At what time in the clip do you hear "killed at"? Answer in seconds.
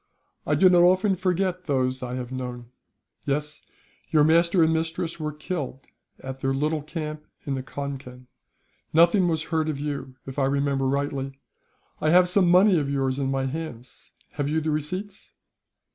5.31-6.39